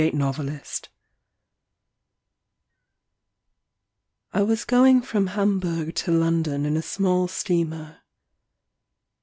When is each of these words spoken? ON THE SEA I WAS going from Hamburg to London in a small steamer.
ON 0.01 0.17
THE 0.17 0.61
SEA 0.63 0.81
I 4.33 4.41
WAS 4.41 4.65
going 4.65 5.03
from 5.03 5.27
Hamburg 5.27 5.93
to 5.97 6.11
London 6.11 6.65
in 6.65 6.75
a 6.75 6.81
small 6.81 7.27
steamer. 7.27 7.99